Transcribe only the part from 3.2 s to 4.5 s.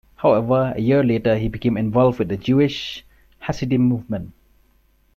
Hasidim movement.